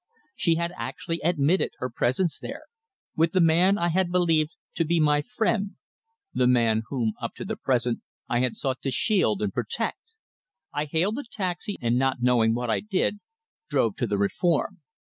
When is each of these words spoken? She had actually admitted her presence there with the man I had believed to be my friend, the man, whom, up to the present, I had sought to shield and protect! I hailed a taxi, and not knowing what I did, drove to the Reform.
She 0.35 0.55
had 0.55 0.73
actually 0.75 1.19
admitted 1.23 1.73
her 1.77 1.87
presence 1.87 2.39
there 2.39 2.63
with 3.15 3.33
the 3.33 3.39
man 3.39 3.77
I 3.77 3.89
had 3.89 4.11
believed 4.11 4.55
to 4.73 4.83
be 4.83 4.99
my 4.99 5.21
friend, 5.21 5.75
the 6.33 6.47
man, 6.47 6.81
whom, 6.89 7.13
up 7.21 7.35
to 7.35 7.45
the 7.45 7.55
present, 7.55 8.01
I 8.27 8.39
had 8.39 8.55
sought 8.57 8.81
to 8.81 8.89
shield 8.89 9.43
and 9.43 9.53
protect! 9.53 9.99
I 10.73 10.85
hailed 10.85 11.19
a 11.19 11.23
taxi, 11.23 11.77
and 11.79 11.99
not 11.99 12.17
knowing 12.19 12.55
what 12.55 12.71
I 12.71 12.79
did, 12.79 13.19
drove 13.69 13.95
to 13.97 14.07
the 14.07 14.17
Reform. 14.17 14.81